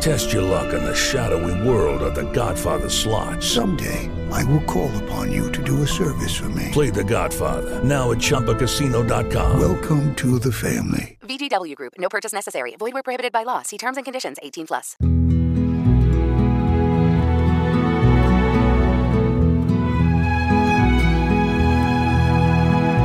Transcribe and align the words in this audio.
Test 0.00 0.32
your 0.32 0.42
luck 0.42 0.72
in 0.72 0.84
the 0.84 0.94
shadowy 0.94 1.68
world 1.68 2.02
of 2.02 2.14
The 2.14 2.30
Godfather 2.32 2.88
slot. 2.88 3.42
Someday, 3.42 4.08
I 4.30 4.44
will 4.44 4.62
call 4.62 4.90
upon 5.04 5.32
you 5.32 5.50
to 5.52 5.62
do 5.62 5.82
a 5.82 5.86
service 5.86 6.34
for 6.34 6.48
me. 6.50 6.70
Play 6.72 6.90
The 6.90 7.04
Godfather 7.04 7.82
now 7.82 8.12
at 8.12 8.18
ChumbaCasino.com. 8.18 9.58
Welcome 9.60 10.14
to 10.16 10.38
the 10.38 10.52
family. 10.52 11.18
VGW 11.22 11.74
Group. 11.74 11.94
No 11.98 12.08
purchase 12.08 12.32
necessary. 12.32 12.76
Void 12.78 12.94
where 12.94 13.02
prohibited 13.02 13.32
by 13.32 13.42
law. 13.42 13.62
See 13.62 13.78
terms 13.78 13.96
and 13.96 14.04
conditions. 14.04 14.38
18 14.42 14.66
plus. 14.66 14.96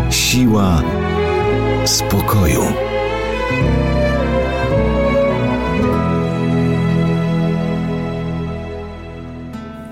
Siła 0.09 0.83
spokoju. 1.85 2.90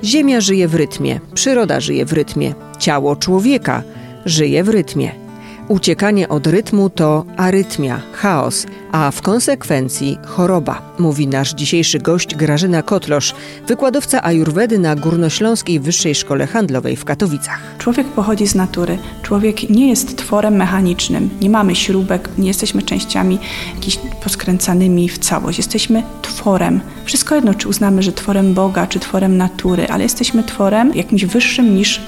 Ziemia 0.03 0.41
żyje 0.41 0.67
w 0.67 0.75
rytmie, 0.75 1.19
przyroda 1.33 1.79
żyje 1.79 2.05
w 2.05 2.13
rytmie, 2.13 2.53
ciało 2.79 3.15
człowieka 3.15 3.83
żyje 4.25 4.63
w 4.63 4.69
rytmie. 4.69 5.28
Uciekanie 5.69 6.29
od 6.29 6.47
rytmu 6.47 6.89
to 6.89 7.25
arytmia, 7.37 8.01
chaos, 8.13 8.65
a 8.91 9.11
w 9.11 9.21
konsekwencji 9.21 10.17
choroba, 10.25 10.81
mówi 10.99 11.27
nasz 11.27 11.53
dzisiejszy 11.53 11.99
gość 11.99 12.35
Grażyna 12.35 12.83
Kotlosz, 12.83 13.35
wykładowca 13.67 14.23
ajurwedy 14.23 14.79
na 14.79 14.95
Górnośląskiej 14.95 15.79
Wyższej 15.79 16.15
Szkole 16.15 16.47
Handlowej 16.47 16.95
w 16.95 17.05
Katowicach. 17.05 17.59
Człowiek 17.77 18.07
pochodzi 18.07 18.47
z 18.47 18.55
natury. 18.55 18.97
Człowiek 19.23 19.69
nie 19.69 19.89
jest 19.89 20.17
tworem 20.17 20.55
mechanicznym. 20.55 21.29
Nie 21.41 21.49
mamy 21.49 21.75
śrubek, 21.75 22.29
nie 22.37 22.47
jesteśmy 22.47 22.81
częściami 22.81 23.39
jakimiś 23.75 23.99
poskręcanymi 24.23 25.09
w 25.09 25.17
całość. 25.17 25.57
Jesteśmy 25.57 26.03
tworem. 26.21 26.79
Wszystko 27.05 27.35
jedno, 27.35 27.53
czy 27.53 27.69
uznamy, 27.69 28.03
że 28.03 28.11
tworem 28.11 28.53
Boga, 28.53 28.87
czy 28.87 28.99
tworem 28.99 29.37
natury, 29.37 29.87
ale 29.87 30.03
jesteśmy 30.03 30.43
tworem 30.43 30.95
jakimś 30.95 31.25
wyższym 31.25 31.75
niż 31.75 32.01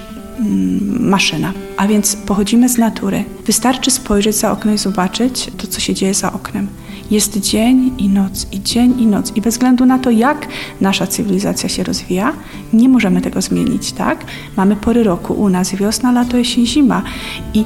maszyna. 1.00 1.54
A 1.78 1.88
więc 1.88 2.16
pochodzimy 2.16 2.70
z 2.70 2.78
natury. 2.78 3.24
Wystarczy 3.46 3.92
spojrzeć 3.92 4.36
za 4.36 4.52
okno 4.52 4.74
i 4.74 4.78
zobaczyć 4.78 5.52
to, 5.58 5.68
co 5.68 5.80
się 5.80 5.94
dzieje 5.94 6.14
za 6.14 6.34
oknem. 6.34 6.68
Jest 7.12 7.38
dzień 7.38 7.92
i 7.98 8.10
noc, 8.10 8.48
i 8.52 8.64
dzień 8.64 9.00
i 9.00 9.08
noc. 9.08 9.32
I 9.36 9.42
bez 9.42 9.54
względu 9.54 9.86
na 9.86 10.00
to, 10.00 10.12
jak 10.12 10.48
nasza 10.82 11.08
cywilizacja 11.08 11.70
się 11.70 11.84
rozwija, 11.84 12.34
nie 12.74 12.90
możemy 12.90 13.22
tego 13.22 13.42
zmienić, 13.42 13.92
tak? 13.92 14.26
Mamy 14.58 14.76
pory 14.76 15.04
roku 15.04 15.34
u 15.34 15.50
nas, 15.50 15.76
wiosna, 15.76 16.12
lato, 16.12 16.38
jesień, 16.38 16.66
zima. 16.66 17.04
I 17.54 17.66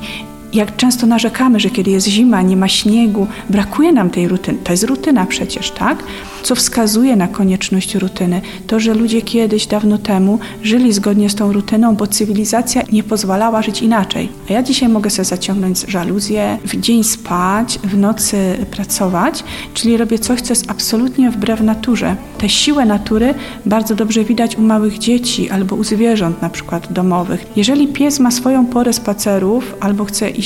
jak 0.55 0.75
często 0.75 1.07
narzekamy, 1.07 1.59
że 1.59 1.69
kiedy 1.69 1.91
jest 1.91 2.07
zima, 2.07 2.41
nie 2.41 2.57
ma 2.57 2.67
śniegu, 2.67 3.27
brakuje 3.49 3.91
nam 3.91 4.09
tej 4.09 4.27
rutyny. 4.27 4.57
To 4.63 4.73
jest 4.73 4.83
rutyna 4.83 5.25
przecież, 5.25 5.71
tak? 5.71 6.03
Co 6.43 6.55
wskazuje 6.55 7.15
na 7.15 7.27
konieczność 7.27 7.95
rutyny? 7.95 8.41
To, 8.67 8.79
że 8.79 8.93
ludzie 8.93 9.21
kiedyś, 9.21 9.67
dawno 9.67 9.97
temu 9.97 10.39
żyli 10.63 10.93
zgodnie 10.93 11.29
z 11.29 11.35
tą 11.35 11.53
rutyną, 11.53 11.95
bo 11.95 12.07
cywilizacja 12.07 12.81
nie 12.91 13.03
pozwalała 13.03 13.61
żyć 13.61 13.81
inaczej. 13.81 14.29
A 14.49 14.53
ja 14.53 14.63
dzisiaj 14.63 14.89
mogę 14.89 15.09
sobie 15.09 15.25
zaciągnąć 15.25 15.79
żaluzję, 15.87 16.57
w 16.65 16.79
dzień 16.79 17.03
spać, 17.03 17.79
w 17.83 17.97
nocy 17.97 18.65
pracować, 18.71 19.43
czyli 19.73 19.97
robię 19.97 20.19
coś, 20.19 20.41
co 20.41 20.51
jest 20.51 20.71
absolutnie 20.71 21.31
wbrew 21.31 21.61
naturze. 21.61 22.15
Tę 22.37 22.49
siłę 22.49 22.85
natury 22.85 23.33
bardzo 23.65 23.95
dobrze 23.95 24.23
widać 24.23 24.55
u 24.55 24.61
małych 24.61 24.97
dzieci 24.97 25.49
albo 25.49 25.75
u 25.75 25.83
zwierząt, 25.83 26.41
na 26.41 26.49
przykład 26.49 26.93
domowych. 26.93 27.45
Jeżeli 27.55 27.87
pies 27.87 28.19
ma 28.19 28.31
swoją 28.31 28.65
porę 28.65 28.93
spacerów 28.93 29.75
albo 29.79 30.05
chce 30.05 30.29
iść 30.29 30.44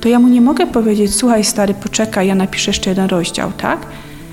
to 0.00 0.08
ja 0.08 0.18
mu 0.18 0.28
nie 0.28 0.40
mogę 0.40 0.66
powiedzieć, 0.66 1.14
słuchaj 1.14 1.44
stary, 1.44 1.74
poczekaj, 1.74 2.26
ja 2.26 2.34
napiszę 2.34 2.70
jeszcze 2.70 2.90
jeden 2.90 3.08
rozdział, 3.08 3.52
tak? 3.52 3.86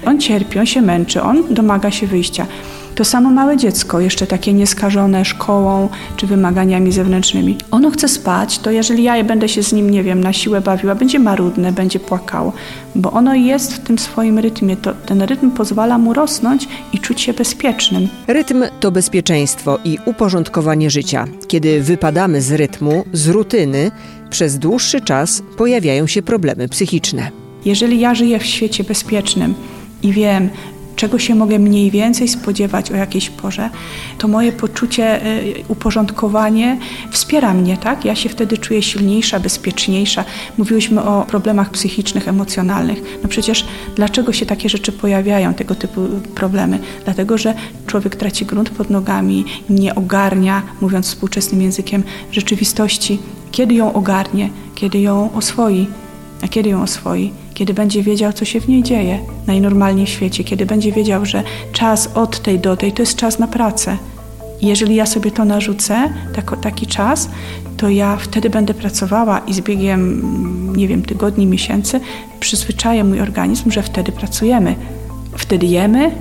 On 0.06 0.20
cierpi, 0.20 0.59
on 0.59 0.66
się 0.66 0.81
męczy, 0.81 1.22
on 1.22 1.54
domaga 1.54 1.92
się 1.92 2.08
wyjścia. 2.08 2.48
To 2.96 3.06
samo 3.06 3.31
małe 3.31 3.58
dziecko, 3.58 4.00
jeszcze 4.00 4.28
takie 4.28 4.54
nieskażone 4.54 5.26
szkołą 5.26 5.90
czy 6.18 6.28
wymaganiami 6.28 6.92
zewnętrznymi. 6.92 7.58
Ono 7.72 7.92
chce 7.92 8.08
spać, 8.08 8.59
to 8.59 8.72
jeżeli 8.72 9.04
ja 9.04 9.24
będę 9.24 9.50
się 9.50 9.64
z 9.64 9.74
nim, 9.74 9.90
nie 9.90 10.04
wiem, 10.04 10.24
na 10.24 10.34
siłę 10.34 10.62
bawiła, 10.62 10.96
będzie 10.96 11.20
marudne, 11.20 11.72
będzie 11.72 12.00
płakało, 12.00 12.53
bo 12.96 13.12
ono 13.12 13.34
jest 13.36 13.74
w 13.74 13.80
tym 13.80 14.00
swoim 14.00 14.40
rytmie. 14.40 14.78
To, 14.78 14.94
ten 15.06 15.22
rytm 15.22 15.52
pozwala 15.52 15.98
mu 15.98 16.14
rosnąć 16.14 16.68
i 16.94 17.00
czuć 17.00 17.22
się 17.22 17.34
bezpiecznym. 17.34 18.08
Rytm 18.28 18.64
to 18.80 18.92
bezpieczeństwo 18.92 19.80
i 19.86 19.98
uporządkowanie 20.06 20.90
życia. 20.90 21.26
Kiedy 21.48 21.82
wypadamy 21.82 22.42
z 22.42 22.52
rytmu, 22.52 23.03
z 23.14 23.28
rutyny, 23.28 23.92
przez 24.30 24.59
dłuższy 24.59 25.02
czas 25.02 25.44
pojawiają 25.58 26.08
się 26.08 26.22
problemy 26.22 26.68
psychiczne. 26.68 27.32
Jeżeli 27.66 28.00
ja 28.00 28.16
żyję 28.16 28.40
w 28.40 28.46
świecie 28.46 28.84
bezpiecznym 28.84 29.53
i 30.03 30.12
wiem, 30.12 30.50
czego 30.96 31.20
się 31.20 31.36
mogę 31.36 31.59
mniej 31.59 31.92
więcej 31.92 32.28
spodziewać 32.28 32.92
o 32.92 32.96
jakiejś 32.96 33.30
porze, 33.30 33.70
to 34.18 34.28
moje 34.28 34.52
poczucie, 34.52 35.26
y, 35.26 35.54
uporządkowanie 35.68 36.78
wspiera 37.12 37.54
mnie, 37.54 37.78
tak? 37.78 38.06
Ja 38.06 38.16
się 38.16 38.30
wtedy 38.30 38.58
czuję 38.58 38.81
silniejsza, 38.81 39.40
bezpieczniejsza. 39.40 40.26
Mówiłyśmy 40.58 41.03
o 41.03 41.26
problemach 41.26 41.70
psychicznych, 41.70 42.28
emocjonalnych. 42.28 43.02
No 43.24 43.30
przecież 43.30 43.66
dlaczego 43.96 44.34
się 44.34 44.46
takie 44.46 44.70
rzeczy 44.70 44.92
pojawiają, 44.92 45.53
tego 45.53 45.76
typu 45.76 46.02
problemy? 46.36 46.80
Dlatego, 47.06 47.38
że 47.38 47.53
człowiek 47.88 48.16
traci 48.16 48.46
grunt 48.46 48.70
pod 48.70 48.90
nogami, 48.90 49.46
nie 49.70 49.96
ogarnia, 49.96 50.62
mówiąc 50.82 51.08
współczesnym 51.08 51.62
językiem, 51.62 52.03
rzeczywistości. 52.32 53.20
Kiedy 53.52 53.74
ją 53.74 53.94
ogarnie? 53.94 54.50
Kiedy 54.76 55.00
ją 55.00 55.30
oswoi? 55.34 55.88
A 56.44 56.48
kiedy 56.48 56.70
ją 56.70 56.82
oswoi? 56.82 57.43
Kiedy 57.53 57.74
będzie 57.74 58.03
wiedział, 58.03 58.34
co 58.34 58.46
się 58.46 58.62
w 58.62 58.68
niej 58.68 58.84
dzieje 58.84 59.19
najnormalniej 59.47 60.06
w 60.06 60.09
świecie, 60.09 60.44
kiedy 60.44 60.66
będzie 60.66 60.91
wiedział, 60.91 61.25
że 61.25 61.44
czas 61.72 62.09
od 62.16 62.40
tej 62.40 62.59
do 62.59 62.78
tej 62.78 62.91
to 62.91 63.02
jest 63.02 63.16
czas 63.16 63.40
na 63.40 63.47
pracę. 63.47 63.97
Jeżeli 64.62 64.96
ja 64.96 65.06
sobie 65.06 65.31
to 65.31 65.46
narzucę, 65.46 66.14
tak, 66.36 66.62
taki 66.62 66.88
czas, 66.88 67.30
to 67.78 67.90
ja 67.90 68.18
wtedy 68.18 68.50
będę 68.50 68.74
pracowała 68.74 69.40
i 69.40 69.53
z 69.53 69.62
biegiem, 69.62 70.24
nie 70.78 70.88
wiem, 70.88 71.02
tygodni, 71.02 71.46
miesięcy 71.46 72.00
przyzwyczaję 72.40 73.03
mój 73.03 73.22
organizm, 73.22 73.72
że 73.72 73.84
wtedy 73.84 74.12
pracujemy. 74.12 74.75
Wtedy 75.38 75.66
jemy, 75.66 76.12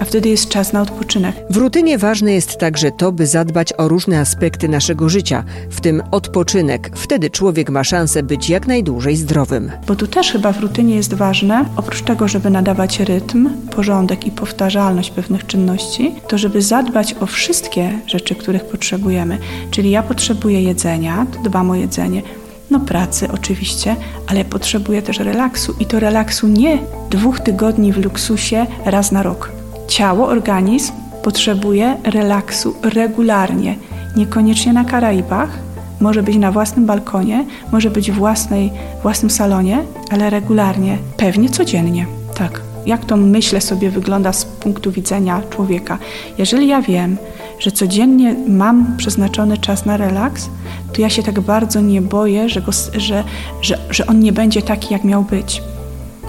a 0.00 0.04
wtedy 0.04 0.28
jest 0.28 0.48
czas 0.48 0.72
na 0.72 0.82
odpoczynek. 0.82 1.36
W 1.50 1.56
rutynie 1.56 1.98
ważne 1.98 2.32
jest 2.32 2.58
także 2.58 2.90
to, 2.90 3.12
by 3.12 3.26
zadbać 3.26 3.72
o 3.72 3.88
różne 3.88 4.20
aspekty 4.20 4.68
naszego 4.68 5.08
życia, 5.08 5.44
w 5.70 5.80
tym 5.80 6.02
odpoczynek. 6.10 6.90
Wtedy 6.94 7.30
człowiek 7.30 7.70
ma 7.70 7.84
szansę 7.84 8.22
być 8.22 8.50
jak 8.50 8.66
najdłużej 8.66 9.16
zdrowym. 9.16 9.72
Bo 9.86 9.96
tu 9.96 10.06
też 10.06 10.32
chyba 10.32 10.52
w 10.52 10.60
rutynie 10.60 10.94
jest 10.94 11.14
ważne, 11.14 11.64
oprócz 11.76 12.02
tego, 12.02 12.28
żeby 12.28 12.50
nadawać 12.50 13.00
rytm, 13.00 13.50
porządek 13.70 14.26
i 14.26 14.30
powtarzalność 14.30 15.10
pewnych 15.10 15.46
czynności, 15.46 16.14
to 16.28 16.38
żeby 16.38 16.62
zadbać 16.62 17.14
o 17.20 17.26
wszystkie 17.26 17.98
rzeczy, 18.06 18.34
których 18.34 18.64
potrzebujemy. 18.64 19.38
Czyli 19.70 19.90
ja 19.90 20.02
potrzebuję 20.02 20.62
jedzenia, 20.62 21.26
to 21.32 21.42
dbam 21.42 21.70
o 21.70 21.74
jedzenie, 21.74 22.22
no 22.70 22.80
pracy 22.80 23.28
oczywiście, 23.32 23.96
ale 24.26 24.44
potrzebuję 24.44 25.02
też 25.02 25.18
relaksu 25.18 25.74
i 25.80 25.86
to 25.86 26.00
relaksu 26.00 26.48
nie 26.48 26.78
dwóch 27.10 27.40
tygodni 27.40 27.92
w 27.92 28.04
luksusie 28.04 28.66
raz 28.84 29.12
na 29.12 29.22
rok. 29.22 29.55
Ciało, 29.88 30.28
organizm 30.28 30.92
potrzebuje 31.22 31.96
relaksu 32.04 32.74
regularnie, 32.82 33.76
niekoniecznie 34.16 34.72
na 34.72 34.84
Karaibach, 34.84 35.58
może 36.00 36.22
być 36.22 36.36
na 36.36 36.52
własnym 36.52 36.86
balkonie, 36.86 37.44
może 37.72 37.90
być 37.90 38.12
w 38.12 38.14
własnej, 38.14 38.72
własnym 39.02 39.30
salonie, 39.30 39.78
ale 40.10 40.30
regularnie, 40.30 40.98
pewnie 41.16 41.48
codziennie. 41.48 42.06
Tak. 42.34 42.60
Jak 42.86 43.04
to 43.04 43.16
myślę 43.16 43.60
sobie 43.60 43.90
wygląda 43.90 44.32
z 44.32 44.44
punktu 44.44 44.92
widzenia 44.92 45.42
człowieka? 45.50 45.98
Jeżeli 46.38 46.68
ja 46.68 46.82
wiem, 46.82 47.16
że 47.58 47.72
codziennie 47.72 48.34
mam 48.48 48.96
przeznaczony 48.96 49.58
czas 49.58 49.86
na 49.86 49.96
relaks, 49.96 50.50
to 50.92 51.02
ja 51.02 51.10
się 51.10 51.22
tak 51.22 51.40
bardzo 51.40 51.80
nie 51.80 52.02
boję, 52.02 52.48
że, 52.48 52.62
go, 52.62 52.72
że, 52.96 53.24
że, 53.62 53.78
że 53.90 54.06
on 54.06 54.20
nie 54.20 54.32
będzie 54.32 54.62
taki, 54.62 54.94
jak 54.94 55.04
miał 55.04 55.22
być. 55.22 55.62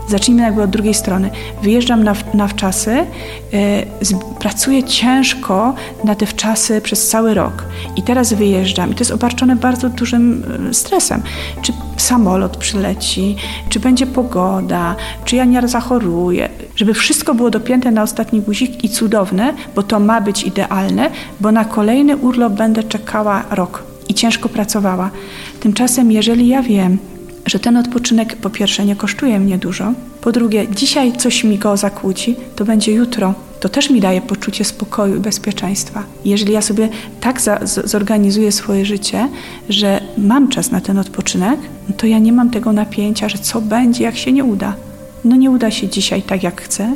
Zacznijmy 0.07 0.43
jakby 0.43 0.61
od 0.61 0.69
drugiej 0.69 0.93
strony. 0.93 1.29
Wyjeżdżam 1.63 2.03
na, 2.03 2.15
na 2.33 2.47
wczasy, 2.47 3.05
yy, 3.51 4.17
pracuję 4.39 4.83
ciężko 4.83 5.73
na 6.03 6.15
te 6.15 6.25
wczasy 6.25 6.81
przez 6.81 7.07
cały 7.07 7.33
rok 7.33 7.65
i 7.95 8.03
teraz 8.03 8.33
wyjeżdżam 8.33 8.91
i 8.91 8.93
to 8.95 8.99
jest 8.99 9.11
obarczone 9.11 9.55
bardzo 9.55 9.89
dużym 9.89 10.43
e, 10.69 10.73
stresem. 10.73 11.21
Czy 11.61 11.73
samolot 11.97 12.57
przyleci, 12.57 13.35
czy 13.69 13.79
będzie 13.79 14.07
pogoda, 14.07 14.95
czy 15.25 15.35
ja 15.35 15.45
nie 15.45 15.67
zachoruję, 15.67 16.49
żeby 16.75 16.93
wszystko 16.93 17.33
było 17.33 17.49
dopięte 17.49 17.91
na 17.91 18.03
ostatni 18.03 18.41
guzik 18.41 18.83
i 18.83 18.89
cudowne, 18.89 19.53
bo 19.75 19.83
to 19.83 19.99
ma 19.99 20.21
być 20.21 20.43
idealne, 20.43 21.09
bo 21.39 21.51
na 21.51 21.65
kolejny 21.65 22.17
urlop 22.17 22.53
będę 22.53 22.83
czekała 22.83 23.43
rok 23.51 23.83
i 24.09 24.13
ciężko 24.13 24.49
pracowała. 24.49 25.09
Tymczasem, 25.59 26.11
jeżeli 26.11 26.47
ja 26.47 26.61
wiem, 26.61 26.97
że 27.47 27.59
ten 27.59 27.77
odpoczynek 27.77 28.35
po 28.35 28.49
pierwsze 28.49 28.85
nie 28.85 28.95
kosztuje 28.95 29.39
mnie 29.39 29.57
dużo, 29.57 29.93
po 30.21 30.31
drugie 30.31 30.67
dzisiaj 30.75 31.13
coś 31.13 31.43
mi 31.43 31.57
go 31.57 31.77
zakłóci, 31.77 32.35
to 32.55 32.65
będzie 32.65 32.91
jutro. 32.91 33.33
To 33.59 33.69
też 33.69 33.89
mi 33.89 34.01
daje 34.01 34.21
poczucie 34.21 34.65
spokoju 34.65 35.15
i 35.15 35.19
bezpieczeństwa. 35.19 36.03
Jeżeli 36.25 36.53
ja 36.53 36.61
sobie 36.61 36.89
tak 37.21 37.41
za, 37.41 37.59
z, 37.67 37.89
zorganizuję 37.89 38.51
swoje 38.51 38.85
życie, 38.85 39.29
że 39.69 40.01
mam 40.17 40.49
czas 40.49 40.71
na 40.71 40.81
ten 40.81 40.97
odpoczynek, 40.97 41.59
no 41.89 41.95
to 41.97 42.07
ja 42.07 42.19
nie 42.19 42.33
mam 42.33 42.49
tego 42.49 42.73
napięcia, 42.73 43.29
że 43.29 43.37
co 43.37 43.61
będzie, 43.61 44.03
jak 44.03 44.17
się 44.17 44.31
nie 44.31 44.43
uda. 44.43 44.75
No 45.23 45.35
nie 45.35 45.51
uda 45.51 45.71
się 45.71 45.89
dzisiaj 45.89 46.21
tak, 46.21 46.43
jak 46.43 46.61
chcę, 46.61 46.93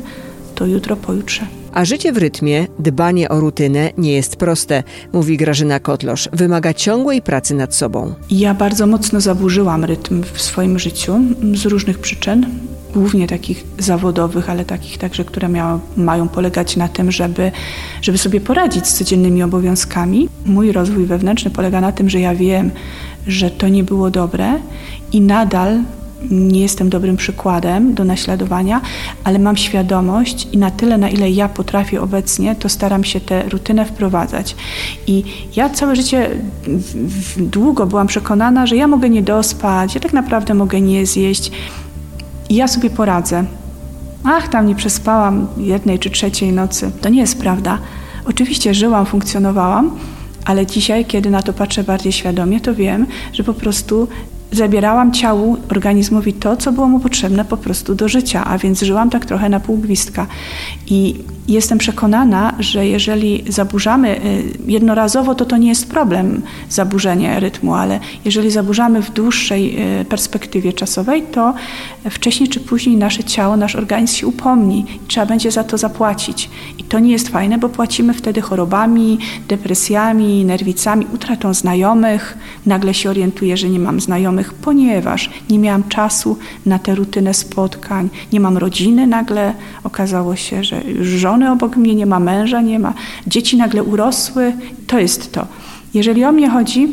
to 0.56 0.66
jutro, 0.66 0.96
pojutrze. 0.96 1.61
A 1.74 1.86
życie 1.86 2.12
w 2.12 2.18
rytmie, 2.18 2.68
dbanie 2.80 3.30
o 3.30 3.40
rutynę 3.40 3.90
nie 3.98 4.14
jest 4.14 4.36
proste, 4.36 4.84
mówi 5.14 5.38
Grażyna 5.38 5.80
Kotlosz. 5.80 6.30
Wymaga 6.34 6.74
ciągłej 6.74 7.22
pracy 7.22 7.56
nad 7.56 7.76
sobą. 7.76 8.14
Ja 8.30 8.54
bardzo 8.54 8.88
mocno 8.88 9.22
zaburzyłam 9.22 9.86
rytm 9.86 10.24
w 10.34 10.42
swoim 10.42 10.80
życiu 10.80 11.20
z 11.54 11.66
różnych 11.66 12.00
przyczyn, 12.00 12.46
głównie 12.94 13.28
takich 13.28 13.64
zawodowych, 13.80 14.50
ale 14.50 14.66
takich 14.66 14.98
także, 14.98 15.26
które 15.26 15.50
miały, 15.50 15.80
mają 15.98 16.28
polegać 16.28 16.76
na 16.76 16.88
tym, 16.88 17.12
żeby, 17.12 17.52
żeby 18.02 18.18
sobie 18.18 18.42
poradzić 18.42 18.88
z 18.88 18.94
codziennymi 18.94 19.44
obowiązkami. 19.44 20.30
Mój 20.46 20.72
rozwój 20.72 21.06
wewnętrzny 21.06 21.52
polega 21.52 21.82
na 21.82 21.92
tym, 21.92 22.10
że 22.10 22.20
ja 22.20 22.36
wiem, 22.36 22.72
że 23.28 23.52
to 23.52 23.68
nie 23.68 23.84
było 23.84 24.10
dobre 24.10 24.60
i 25.12 25.22
nadal 25.22 25.80
nie 26.30 26.62
jestem 26.62 26.90
dobrym 26.90 27.18
przykładem 27.18 27.94
do 27.94 28.04
naśladowania, 28.04 28.82
ale 29.24 29.40
mam 29.40 29.58
świadomość 29.58 30.48
i 30.52 30.58
na 30.58 30.72
tyle, 30.72 30.98
na 30.98 31.10
ile 31.10 31.32
ja 31.32 31.50
potrafię 31.50 32.02
obecnie, 32.02 32.56
to 32.56 32.70
staram 32.70 33.04
się 33.04 33.20
tę 33.20 33.50
rutynę 33.50 33.86
wprowadzać. 33.86 34.56
I 35.08 35.24
ja 35.56 35.70
całe 35.70 35.96
życie 35.96 36.30
długo 37.38 37.86
byłam 37.86 38.08
przekonana, 38.08 38.68
że 38.68 38.76
ja 38.76 38.88
mogę 38.88 39.10
nie 39.10 39.22
dospać, 39.22 39.96
ja 39.96 40.02
tak 40.02 40.14
naprawdę 40.14 40.54
mogę 40.54 40.82
nie 40.82 41.06
zjeść 41.06 41.52
i 42.50 42.56
ja 42.56 42.68
sobie 42.68 42.90
poradzę. 42.90 43.46
Ach, 44.24 44.48
tam 44.48 44.68
nie 44.68 44.76
przespałam 44.76 45.48
jednej 45.58 46.00
czy 46.00 46.10
trzeciej 46.10 46.54
nocy. 46.54 46.92
To 47.02 47.10
nie 47.10 47.20
jest 47.20 47.40
prawda. 47.40 47.78
Oczywiście 48.26 48.74
żyłam, 48.74 49.06
funkcjonowałam, 49.06 49.92
ale 50.46 50.66
dzisiaj, 50.66 51.06
kiedy 51.06 51.30
na 51.30 51.42
to 51.42 51.54
patrzę 51.54 51.84
bardziej 51.84 52.12
świadomie, 52.12 52.62
to 52.62 52.76
wiem, 52.76 53.06
że 53.34 53.44
po 53.44 53.54
prostu 53.54 54.08
zabierałam 54.52 55.12
ciału, 55.12 55.58
organizmowi 55.72 56.34
to, 56.34 56.58
co 56.58 56.72
było 56.72 56.88
mu 56.88 57.00
potrzebne 57.00 57.46
po 57.46 57.58
prostu 57.58 57.96
do 57.96 58.10
życia, 58.10 58.46
a 58.46 58.58
więc 58.58 58.82
żyłam 58.82 59.10
tak 59.10 59.26
trochę 59.26 59.50
na 59.50 59.60
pół 59.60 59.78
gwizdka. 59.78 60.28
I 60.88 61.16
jestem 61.48 61.78
przekonana, 61.78 62.56
że 62.60 62.88
jeżeli 62.88 63.44
zaburzamy 63.48 64.18
y, 64.18 64.44
jednorazowo, 64.68 65.36
to 65.36 65.46
to 65.46 65.58
nie 65.58 65.70
jest 65.70 65.90
problem 65.90 66.42
zaburzenie 66.70 67.40
rytmu, 67.40 67.76
ale 67.76 68.00
jeżeli 68.26 68.52
zaburzamy 68.52 69.02
w 69.02 69.12
dłuższej 69.12 69.80
y, 70.02 70.06
perspektywie 70.06 70.74
czasowej, 70.74 71.24
to 71.24 71.54
wcześniej 72.10 72.50
czy 72.50 72.60
później 72.60 72.98
nasze 72.98 73.24
ciało, 73.24 73.58
nasz 73.58 73.76
organizm 73.76 74.16
się 74.16 74.28
upomni 74.28 74.86
i 74.96 75.08
trzeba 75.08 75.26
będzie 75.26 75.52
za 75.52 75.64
to 75.64 75.78
zapłacić. 75.78 76.50
I 76.78 76.84
to 76.84 77.00
nie 77.00 77.12
jest 77.12 77.30
fajne, 77.30 77.58
bo 77.58 77.70
płacimy 77.70 78.14
wtedy 78.14 78.42
chorobami, 78.42 79.18
depresjami, 79.48 80.46
nerwicami, 80.46 81.08
utratą 81.14 81.54
znajomych. 81.54 82.38
Nagle 82.66 82.94
się 82.94 83.10
orientuję, 83.10 83.58
że 83.58 83.70
nie 83.70 83.80
mam 83.80 84.00
znajomych, 84.02 84.41
ponieważ 84.54 85.30
nie 85.50 85.60
miałam 85.60 85.84
czasu 85.84 86.38
na 86.66 86.80
tę 86.80 86.96
rutynę 86.96 87.34
spotkań, 87.34 88.10
nie 88.34 88.40
mam 88.40 88.58
rodziny 88.58 89.08
nagle. 89.08 89.54
Okazało 89.84 90.36
się, 90.36 90.64
że 90.64 90.82
już 90.82 91.08
żony 91.08 91.52
obok 91.52 91.78
mnie 91.78 91.96
nie 91.96 92.06
ma, 92.06 92.20
męża 92.20 92.62
nie 92.62 92.80
ma, 92.80 92.94
dzieci 93.28 93.58
nagle 93.58 93.84
urosły. 93.84 94.54
To 94.88 95.00
jest 95.00 95.32
to. 95.32 95.48
Jeżeli 95.94 96.26
o 96.26 96.32
mnie 96.32 96.50
chodzi, 96.50 96.88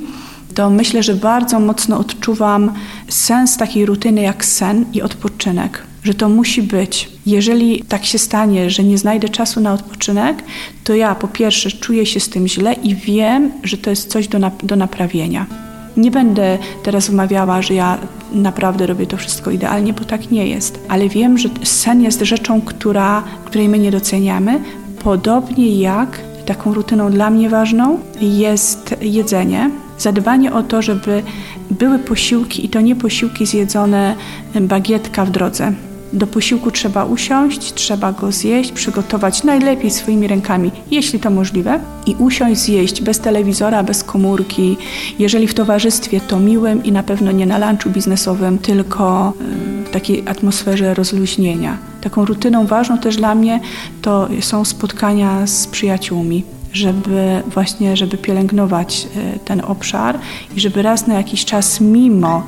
to 0.55 0.71
myślę, 0.71 1.03
że 1.03 1.15
bardzo 1.15 1.61
mocno 1.61 1.99
odczuwam 1.99 2.73
sens 3.09 3.57
takiej 3.57 3.87
rutyny 3.87 4.21
jak 4.21 4.45
sen 4.45 4.85
i 4.93 5.03
odpoczynek, 5.03 5.83
że 6.05 6.15
to 6.15 6.29
musi 6.29 6.63
być. 6.63 7.09
Jeżeli 7.27 7.85
tak 7.85 8.05
się 8.05 8.19
stanie, 8.19 8.71
że 8.71 8.85
nie 8.85 8.99
znajdę 8.99 9.29
czasu 9.29 9.61
na 9.61 9.73
odpoczynek, 9.73 10.43
to 10.85 10.95
ja 10.95 11.15
po 11.15 11.29
pierwsze 11.29 11.71
czuję 11.71 12.07
się 12.07 12.21
z 12.21 12.29
tym 12.29 12.49
źle 12.49 12.73
i 12.73 12.95
wiem, 12.95 13.53
że 13.63 13.77
to 13.77 13.91
jest 13.91 14.11
coś 14.11 14.29
do, 14.29 14.39
do 14.63 14.77
naprawienia. 14.77 15.68
Nie 15.99 16.11
będę 16.11 16.59
teraz 16.83 17.11
wmawiała, 17.11 17.63
że 17.63 17.75
ja 17.75 17.99
naprawdę 18.33 18.87
robię 18.87 19.07
to 19.07 19.17
wszystko 19.17 19.51
idealnie, 19.51 19.93
bo 19.93 20.05
tak 20.05 20.31
nie 20.31 20.47
jest. 20.47 20.81
Ale 20.89 21.09
wiem, 21.09 21.39
że 21.39 21.49
sen 21.63 22.03
jest 22.03 22.21
rzeczą, 22.21 22.61
która, 22.61 23.23
której 23.45 23.69
my 23.69 23.79
nie 23.79 23.91
doceniamy, 23.91 24.61
podobnie 25.05 25.81
jak 25.81 26.21
taką 26.47 26.75
rutyną 26.75 27.11
dla 27.11 27.31
mnie 27.31 27.49
ważną 27.49 27.99
jest 28.21 28.95
jedzenie. 29.01 29.71
Zadbanie 29.99 30.53
o 30.53 30.63
to, 30.63 30.83
żeby 30.83 31.23
były 31.71 31.99
posiłki 31.99 32.65
i 32.67 32.69
to 32.69 32.81
nie 32.81 32.97
posiłki 32.97 33.47
zjedzone 33.47 34.15
bagietka 34.61 35.25
w 35.25 35.31
drodze 35.31 35.73
do 36.13 36.27
posiłku 36.27 36.71
trzeba 36.71 37.05
usiąść, 37.05 37.75
trzeba 37.75 38.13
go 38.13 38.33
zjeść, 38.33 38.73
przygotować 38.73 39.45
najlepiej 39.45 39.91
swoimi 39.91 40.27
rękami, 40.27 40.71
jeśli 40.91 41.21
to 41.21 41.31
możliwe, 41.31 41.81
i 42.07 42.15
usiąść, 42.19 42.61
zjeść 42.61 43.03
bez 43.03 43.21
telewizora, 43.21 43.83
bez 43.83 44.05
komórki. 44.05 44.77
Jeżeli 45.19 45.47
w 45.47 45.55
towarzystwie, 45.55 46.21
to 46.21 46.41
miłym 46.41 46.85
i 46.85 46.93
na 46.93 47.03
pewno 47.03 47.33
nie 47.33 47.47
na 47.47 47.59
lunchu 47.59 47.91
biznesowym, 47.91 48.59
tylko 48.59 49.33
w 49.85 49.91
takiej 49.91 50.23
atmosferze 50.29 50.95
rozluźnienia. 50.95 51.79
Taką 52.01 52.25
rutyną 52.25 52.67
ważną 52.67 52.99
też 52.99 53.17
dla 53.17 53.35
mnie 53.35 53.61
to 54.03 54.29
są 54.41 54.65
spotkania 54.65 55.47
z 55.47 55.67
przyjaciółmi 55.67 56.45
żeby 56.73 57.43
właśnie, 57.47 57.97
żeby 57.97 58.19
pielęgnować 58.19 59.09
e, 59.17 59.39
ten 59.39 59.61
obszar 59.61 60.19
i 60.57 60.61
żeby 60.61 60.83
raz 60.83 61.07
na 61.07 61.15
jakiś 61.15 61.45
czas 61.45 61.81
mimo 61.81 62.43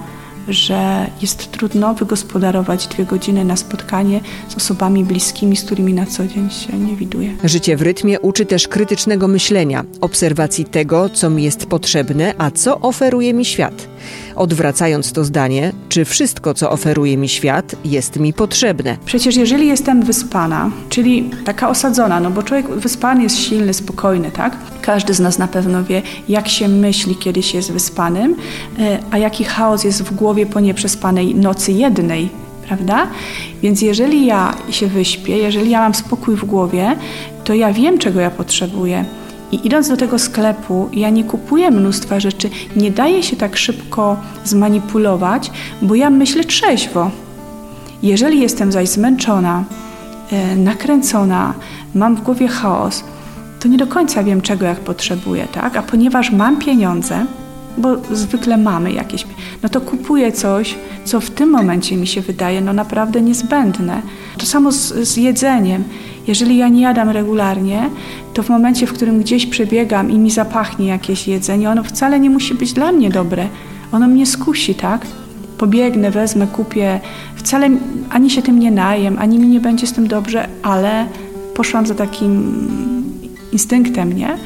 że 0.50 1.06
jest 1.22 1.50
trudno 1.50 1.94
wygospodarować 1.94 2.86
dwie 2.86 3.04
godziny 3.04 3.44
na 3.44 3.56
spotkanie 3.56 4.20
z 4.48 4.56
osobami 4.56 5.04
bliskimi, 5.04 5.56
z 5.56 5.64
którymi 5.64 5.94
na 5.94 6.06
co 6.06 6.26
dzień 6.26 6.50
się 6.50 6.78
nie 6.78 6.96
widuje. 6.96 7.36
Życie 7.44 7.76
w 7.76 7.82
rytmie 7.82 8.20
uczy 8.20 8.46
też 8.46 8.68
krytycznego 8.68 9.28
myślenia, 9.28 9.84
obserwacji 10.00 10.64
tego, 10.64 11.08
co 11.08 11.30
mi 11.30 11.42
jest 11.42 11.66
potrzebne, 11.66 12.34
a 12.38 12.50
co 12.50 12.80
oferuje 12.80 13.34
mi 13.34 13.44
świat. 13.44 13.88
Odwracając 14.36 15.12
to 15.12 15.24
zdanie, 15.24 15.72
czy 15.88 16.04
wszystko, 16.04 16.54
co 16.54 16.70
oferuje 16.70 17.16
mi 17.16 17.28
świat, 17.28 17.76
jest 17.84 18.16
mi 18.16 18.32
potrzebne? 18.32 18.96
Przecież 19.04 19.36
jeżeli 19.36 19.68
jestem 19.68 20.02
wyspana, 20.02 20.70
czyli 20.88 21.30
taka 21.44 21.68
osadzona, 21.68 22.20
no 22.20 22.30
bo 22.30 22.42
człowiek 22.42 22.68
wyspany 22.68 23.22
jest 23.22 23.38
silny, 23.38 23.74
spokojny, 23.74 24.30
tak? 24.30 24.56
Każdy 24.82 25.14
z 25.14 25.20
nas 25.20 25.38
na 25.38 25.48
pewno 25.48 25.84
wie, 25.84 26.02
jak 26.28 26.48
się 26.48 26.68
myśli, 26.68 27.16
kiedy 27.16 27.42
się 27.42 27.58
jest 27.58 27.72
wyspanym, 27.72 28.36
e, 28.78 28.98
a 29.10 29.18
jaki 29.18 29.44
chaos 29.44 29.84
jest 29.84 30.02
w 30.02 30.14
głowie 30.14 30.46
po 30.46 30.60
nieprzespanej 30.60 31.34
nocy 31.34 31.72
jednej, 31.72 32.28
prawda? 32.66 33.06
Więc 33.62 33.82
jeżeli 33.82 34.26
ja 34.26 34.54
się 34.70 34.86
wyśpię, 34.86 35.38
jeżeli 35.38 35.70
ja 35.70 35.80
mam 35.80 35.94
spokój 35.94 36.36
w 36.36 36.44
głowie, 36.44 36.96
to 37.44 37.54
ja 37.54 37.72
wiem, 37.72 37.98
czego 37.98 38.20
ja 38.20 38.30
potrzebuję. 38.30 39.04
I 39.52 39.66
idąc 39.66 39.88
do 39.88 39.96
tego 39.96 40.18
sklepu, 40.18 40.88
ja 40.92 41.10
nie 41.10 41.24
kupuję 41.24 41.70
mnóstwa 41.70 42.20
rzeczy, 42.20 42.50
nie 42.76 42.90
daję 42.90 43.22
się 43.22 43.36
tak 43.36 43.56
szybko 43.56 44.16
zmanipulować, 44.44 45.50
bo 45.82 45.94
ja 45.94 46.10
myślę 46.10 46.44
trzeźwo. 46.44 47.10
Jeżeli 48.02 48.40
jestem 48.40 48.72
zaś 48.72 48.88
zmęczona, 48.88 49.64
yy, 50.32 50.56
nakręcona, 50.56 51.54
mam 51.94 52.16
w 52.16 52.20
głowie 52.20 52.48
chaos, 52.48 53.04
to 53.60 53.68
nie 53.68 53.78
do 53.78 53.86
końca 53.86 54.22
wiem, 54.22 54.40
czego 54.40 54.66
jak 54.66 54.80
potrzebuję, 54.80 55.48
tak? 55.52 55.76
A 55.76 55.82
ponieważ 55.82 56.30
mam 56.30 56.56
pieniądze, 56.56 57.26
bo 57.78 57.96
zwykle 58.12 58.56
mamy 58.56 58.92
jakieś, 58.92 59.26
no 59.62 59.68
to 59.68 59.80
kupuję 59.80 60.32
coś, 60.32 60.74
co 61.04 61.20
w 61.20 61.30
tym 61.30 61.50
momencie 61.50 61.96
mi 61.96 62.06
się 62.06 62.20
wydaje 62.20 62.60
no 62.60 62.72
naprawdę 62.72 63.20
niezbędne. 63.20 64.02
To 64.38 64.46
samo 64.46 64.72
z, 64.72 65.08
z 65.08 65.16
jedzeniem. 65.16 65.84
Jeżeli 66.26 66.56
ja 66.56 66.68
nie 66.68 66.82
jadam 66.82 67.08
regularnie, 67.08 67.90
to 68.34 68.42
w 68.42 68.48
momencie, 68.48 68.86
w 68.86 68.92
którym 68.92 69.20
gdzieś 69.20 69.46
przebiegam 69.46 70.10
i 70.10 70.18
mi 70.18 70.30
zapachnie 70.30 70.86
jakieś 70.86 71.28
jedzenie, 71.28 71.70
ono 71.70 71.82
wcale 71.82 72.20
nie 72.20 72.30
musi 72.30 72.54
być 72.54 72.72
dla 72.72 72.92
mnie 72.92 73.10
dobre. 73.10 73.48
Ono 73.92 74.08
mnie 74.08 74.26
skusi, 74.26 74.74
tak? 74.74 75.06
Pobiegnę, 75.58 76.10
wezmę, 76.10 76.46
kupię. 76.46 77.00
Wcale 77.36 77.70
ani 78.10 78.30
się 78.30 78.42
tym 78.42 78.58
nie 78.58 78.70
najem, 78.70 79.16
ani 79.18 79.38
mi 79.38 79.46
nie 79.46 79.60
będzie 79.60 79.86
z 79.86 79.92
tym 79.92 80.08
dobrze, 80.08 80.48
ale 80.62 81.06
poszłam 81.54 81.86
za 81.86 81.94
takim 81.94 82.99
instynktem, 83.52 84.12
nie? 84.12 84.38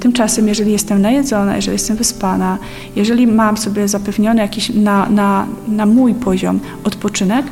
Tymczasem, 0.00 0.48
jeżeli 0.48 0.72
jestem 0.72 1.02
najedzona, 1.02 1.56
jeżeli 1.56 1.74
jestem 1.74 1.96
wyspana, 1.96 2.58
jeżeli 2.96 3.26
mam 3.26 3.56
sobie 3.56 3.88
zapewniony 3.88 4.40
jakiś 4.40 4.70
na, 4.70 5.08
na, 5.08 5.46
na 5.68 5.86
mój 5.86 6.14
poziom 6.14 6.60
odpoczynek, 6.84 7.46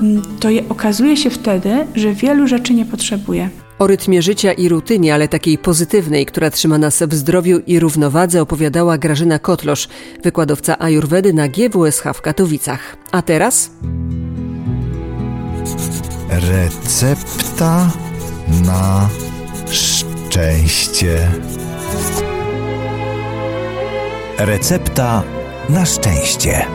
mm, 0.00 0.22
to 0.40 0.50
je, 0.50 0.68
okazuje 0.68 1.16
się 1.16 1.30
wtedy, 1.30 1.86
że 1.94 2.14
wielu 2.14 2.48
rzeczy 2.48 2.74
nie 2.74 2.84
potrzebuję. 2.84 3.50
O 3.78 3.86
rytmie 3.86 4.22
życia 4.22 4.52
i 4.52 4.68
rutynie, 4.68 5.14
ale 5.14 5.28
takiej 5.28 5.58
pozytywnej, 5.58 6.26
która 6.26 6.50
trzyma 6.50 6.78
nas 6.78 7.02
w 7.02 7.14
zdrowiu 7.14 7.58
i 7.66 7.78
równowadze, 7.78 8.42
opowiadała 8.42 8.98
Grażyna 8.98 9.38
Kotlosz, 9.38 9.88
wykładowca 10.22 10.78
Ajurwedy 10.78 11.32
na 11.32 11.48
GWSH 11.48 12.04
w 12.14 12.20
Katowicach. 12.20 12.96
A 13.12 13.22
teraz? 13.22 13.70
Recepta 16.30 17.90
na 18.64 19.08
szczęście. 20.34 21.30
Recepta 24.38 25.22
na 25.68 25.86
szczęście. 25.86 26.66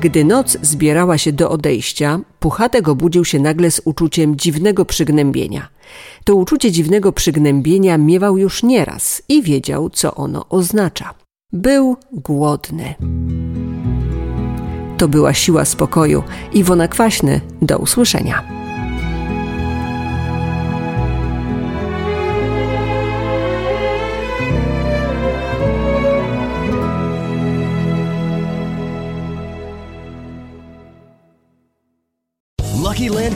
Gdy 0.00 0.24
noc 0.24 0.58
zbierała 0.62 1.18
się 1.18 1.32
do 1.32 1.50
odejścia, 1.50 2.20
Puchatek 2.40 2.88
obudził 2.88 3.24
się 3.24 3.38
nagle 3.38 3.70
z 3.70 3.80
uczuciem 3.84 4.36
dziwnego 4.36 4.84
przygnębienia. 4.84 5.68
To 6.24 6.34
uczucie 6.34 6.72
dziwnego 6.72 7.12
przygnębienia 7.12 7.98
miewał 7.98 8.38
już 8.38 8.62
nieraz 8.62 9.22
i 9.28 9.42
wiedział, 9.42 9.90
co 9.90 10.14
ono 10.14 10.48
oznacza. 10.48 11.14
Był 11.52 11.96
głodny. 12.12 12.94
To 14.98 15.08
była 15.08 15.34
siła 15.34 15.64
spokoju. 15.64 16.22
Iwona 16.52 16.88
Kwaśny, 16.88 17.40
do 17.62 17.78
usłyszenia. 17.78 18.57